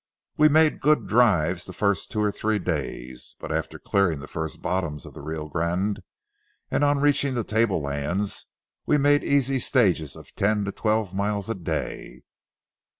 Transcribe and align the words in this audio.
We 0.35 0.49
made 0.49 0.79
good 0.81 1.05
drives 1.05 1.65
the 1.65 1.73
first 1.73 2.09
two 2.09 2.23
or 2.23 2.31
three 2.31 2.57
days; 2.57 3.35
but 3.39 3.51
after 3.51 3.77
clearing 3.77 4.17
the 4.19 4.27
first 4.27 4.59
bottoms 4.59 5.05
of 5.05 5.13
the 5.13 5.21
Rio 5.21 5.47
Grande 5.47 6.01
and 6.71 6.83
on 6.83 6.97
reaching 6.97 7.35
the 7.35 7.43
tablelands, 7.43 8.47
we 8.87 8.97
made 8.97 9.23
easy 9.23 9.59
stages 9.59 10.15
of 10.15 10.33
ten 10.35 10.65
to 10.65 10.71
twelve 10.71 11.13
miles 11.13 11.51
a 11.51 11.53
day. 11.53 12.23